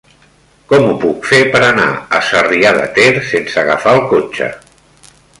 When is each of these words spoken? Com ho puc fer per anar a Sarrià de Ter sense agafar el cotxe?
Com 0.69 0.85
ho 0.85 0.93
puc 1.01 1.27
fer 1.31 1.41
per 1.55 1.59
anar 1.65 1.85
a 2.19 2.21
Sarrià 2.29 2.71
de 2.77 2.85
Ter 2.95 3.05
sense 3.33 3.61
agafar 3.65 3.93
el 3.99 4.01
cotxe? 4.15 4.49